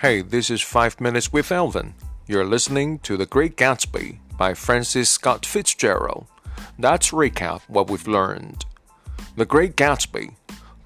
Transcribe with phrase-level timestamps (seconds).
[0.00, 1.92] Hey, this is 5 Minutes with Elvin.
[2.28, 6.28] You're listening to The Great Gatsby by Francis Scott Fitzgerald.
[6.78, 8.64] Let's recap what we've learned.
[9.36, 10.36] The Great Gatsby,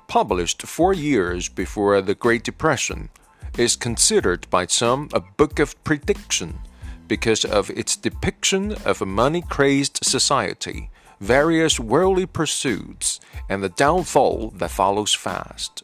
[0.09, 3.11] published four years before the Great Depression,
[3.59, 6.59] is considered by some a book of prediction
[7.07, 13.21] because of its depiction of a money crazed society, various worldly pursuits,
[13.51, 15.83] and the downfall that follows fast.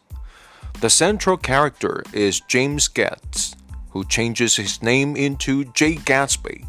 [0.81, 3.57] The central character is James Getz,
[3.91, 6.69] who changes his name into Jay Gatsby.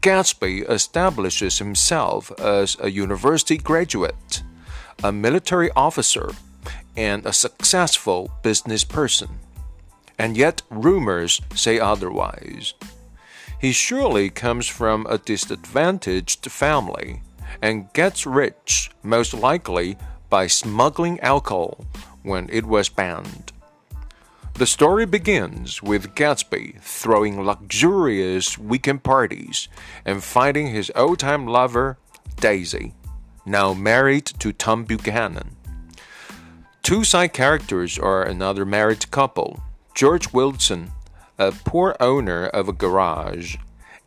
[0.00, 4.42] Gatsby establishes himself as a university graduate,
[5.04, 6.30] a military officer,
[6.96, 9.28] and a successful business person.
[10.18, 12.72] And yet, rumors say otherwise.
[13.60, 17.20] He surely comes from a disadvantaged family
[17.60, 19.98] and gets rich, most likely
[20.30, 21.84] by smuggling alcohol
[22.28, 23.52] when it was banned.
[24.54, 29.68] The story begins with Gatsby throwing luxurious weekend parties
[30.04, 31.96] and finding his old time lover,
[32.36, 32.94] Daisy,
[33.46, 35.56] now married to Tom Buchanan.
[36.82, 39.60] Two side characters are another married couple,
[39.94, 40.90] George Wilson,
[41.38, 43.56] a poor owner of a garage,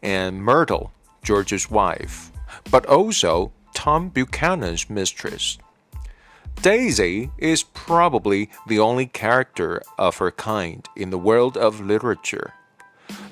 [0.03, 0.91] and Myrtle,
[1.23, 2.31] George's wife,
[2.69, 5.57] but also Tom Buchanan's mistress.
[6.61, 12.53] Daisy is probably the only character of her kind in the world of literature.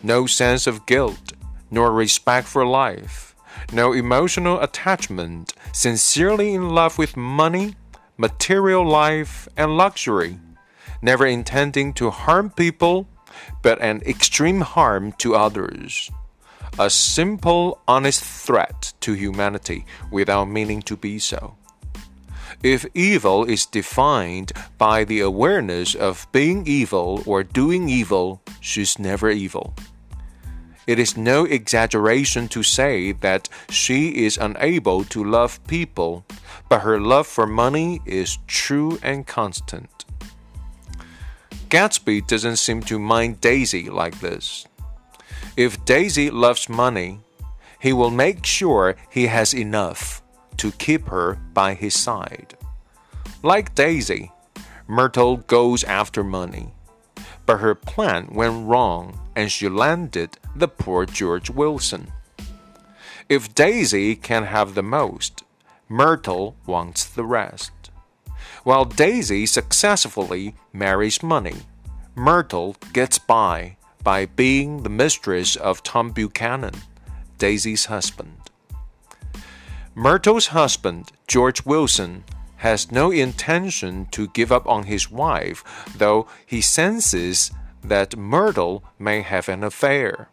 [0.02, 1.34] No sense of guilt,
[1.70, 3.36] nor respect for life,
[3.72, 7.76] no emotional attachment, sincerely in love with money,
[8.18, 10.40] material life, and luxury,
[11.02, 13.08] never intending to harm people,
[13.62, 16.10] but an extreme harm to others.
[16.80, 21.56] A simple, honest threat to humanity without meaning to be so.
[22.64, 29.30] If evil is defined by the awareness of being evil or doing evil, she's never
[29.30, 29.74] evil.
[30.86, 36.26] It is no exaggeration to say that she is unable to love people,
[36.68, 40.04] but her love for money is true and constant.
[41.70, 44.68] Gatsby doesn't seem to mind Daisy like this.
[45.56, 47.20] If Daisy loves money,
[47.80, 50.19] he will make sure he has enough
[50.60, 52.56] to keep her by his side.
[53.42, 54.32] Like Daisy,
[54.88, 56.74] Myrtle goes after money.
[57.46, 62.12] But her plan went wrong and she landed the poor George Wilson.
[63.28, 65.44] If Daisy can have the most,
[65.88, 67.72] Myrtle wants the rest.
[68.64, 71.56] While Daisy successfully marries money,
[72.16, 76.76] Myrtle gets by by being the mistress of Tom Buchanan,
[77.38, 78.49] Daisy's husband.
[80.00, 82.24] Myrtle's husband, George Wilson,
[82.64, 85.62] has no intention to give up on his wife,
[85.94, 87.52] though he senses
[87.84, 90.30] that Myrtle may have an affair.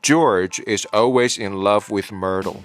[0.00, 2.64] George is always in love with Myrtle.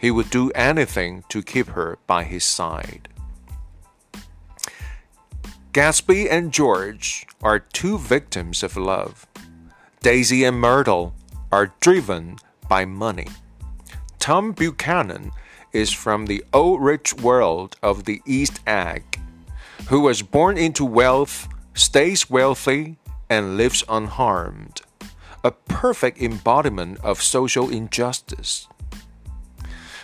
[0.00, 3.08] He would do anything to keep her by his side.
[5.72, 9.28] Gatsby and George are two victims of love.
[10.00, 11.14] Daisy and Myrtle
[11.52, 13.28] are driven by money.
[14.22, 15.32] Tom Buchanan
[15.72, 19.20] is from the old rich world of the East Egg,
[19.88, 24.82] who was born into wealth, stays wealthy, and lives unharmed.
[25.42, 28.68] A perfect embodiment of social injustice.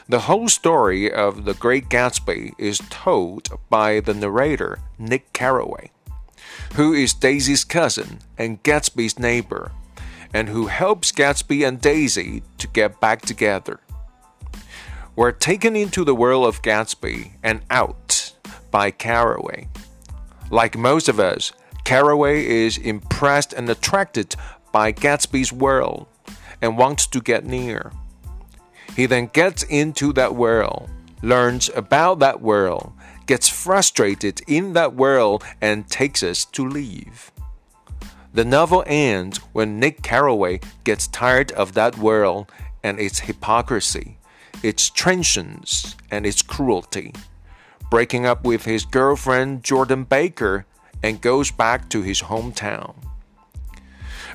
[0.08, 5.92] The whole story of The Great Gatsby is told by the narrator, Nick Carraway,
[6.74, 9.70] who is Daisy's cousin and Gatsby's neighbor,
[10.34, 13.78] and who helps Gatsby and Daisy to get back together
[15.18, 18.34] were taken into the world of Gatsby and out
[18.70, 19.68] by Carraway.
[20.48, 21.50] Like most of us,
[21.82, 24.36] Carraway is impressed and attracted
[24.70, 26.06] by Gatsby's world
[26.62, 27.90] and wants to get near.
[28.94, 30.88] He then gets into that world,
[31.20, 32.92] learns about that world,
[33.26, 37.32] gets frustrated in that world, and takes us to leave.
[38.32, 42.52] The novel ends when Nick Carraway gets tired of that world
[42.84, 44.17] and its hypocrisy
[44.62, 47.12] its trenchants, and its cruelty,
[47.90, 50.66] breaking up with his girlfriend Jordan Baker
[51.02, 52.94] and goes back to his hometown.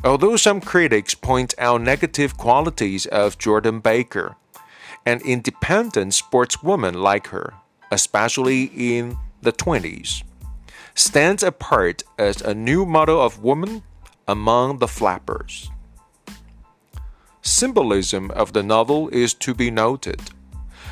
[0.04, 4.36] Although some critics point out negative qualities of Jordan Baker,
[5.06, 7.54] an independent sportswoman like her,
[7.92, 10.24] especially in the 20s,
[10.96, 13.84] stands apart as a new model of woman
[14.28, 15.70] among the flappers
[17.44, 20.20] symbolism of the novel is to be noted.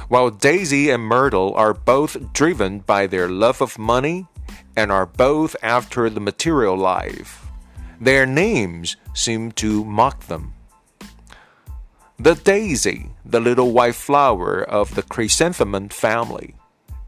[0.07, 4.27] While Daisy and Myrtle are both driven by their love of money
[4.75, 7.47] and are both after the material life,
[8.01, 10.53] Their names seem to mock them.
[12.17, 16.55] The daisy, the little white flower of the chrysanthemum family,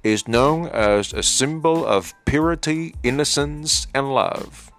[0.04, 4.72] is known as a symbol of purity, innocence, and love.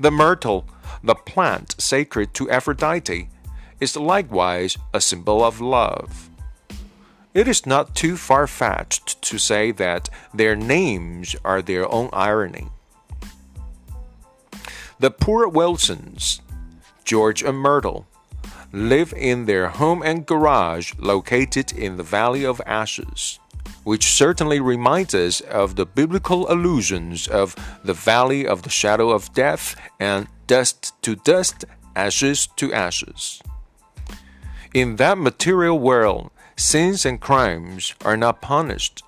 [0.00, 0.64] The myrtle,
[1.02, 3.28] the plant sacred to Aphrodite,
[3.84, 6.30] is likewise a symbol of love.
[7.34, 12.68] It is not too far fetched to say that their names are their own irony.
[14.98, 16.40] The poor Wilsons,
[17.04, 18.06] George and Myrtle,
[18.72, 23.38] live in their home and garage located in the Valley of Ashes,
[23.84, 27.54] which certainly reminds us of the biblical allusions of
[27.84, 33.42] the Valley of the Shadow of Death and dust to dust, ashes to ashes.
[34.74, 39.04] In that material world, sins and crimes are not punished.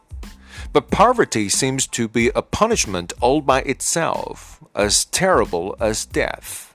[0.73, 6.73] But poverty seems to be a punishment all by itself, as terrible as death.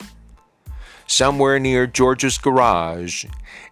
[1.08, 3.24] Somewhere near George's garage,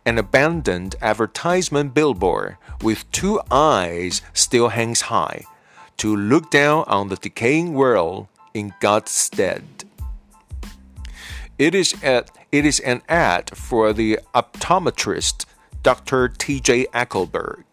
[0.05, 5.43] an abandoned advertisement billboard with two eyes still hangs high
[5.97, 9.83] to look down on the decaying world in God's stead.
[11.57, 15.45] It is, at, it is an ad for the optometrist
[15.83, 16.27] Dr.
[16.27, 16.85] T.J.
[16.87, 17.63] Eckleburg.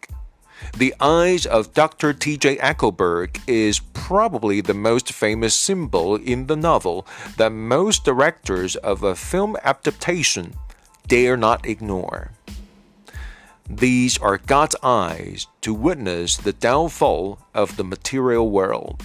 [0.77, 2.13] The eyes of Dr.
[2.13, 2.57] T.J.
[2.57, 7.05] Eckleburg is probably the most famous symbol in the novel
[7.37, 10.53] that most directors of a film adaptation
[11.07, 12.31] dare not ignore.
[13.69, 19.03] These are God's eyes to witness the downfall of the material world.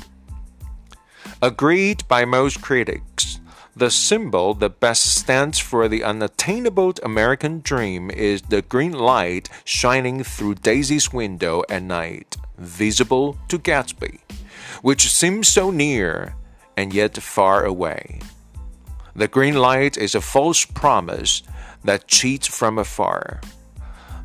[1.40, 3.40] Agreed by most critics,
[3.74, 10.22] the symbol that best stands for the unattainable American dream is the green light shining
[10.22, 14.20] through Daisy's window at night, visible to Gatsby,
[14.82, 16.34] which seems so near
[16.76, 18.20] and yet far away.
[19.16, 21.42] The green light is a false promise
[21.84, 23.40] that cheats from afar.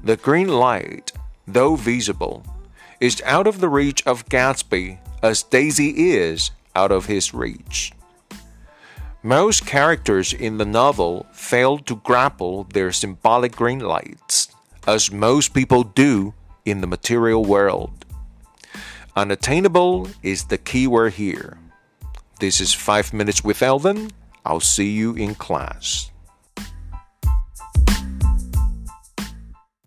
[0.04, 1.14] The green light,
[1.48, 2.46] though visible,
[3.00, 7.92] is out of the reach of Gatsby as Daisy is out of his reach.
[9.28, 14.48] Most characters in the novel fail to grapple their symbolic green lights,
[14.88, 16.34] as most people do
[16.64, 18.06] in the material world.
[19.18, 21.58] Unattainable is the key word here.
[22.40, 24.12] This is 5 Minutes with Elvin.
[24.46, 26.10] I'll see you in class.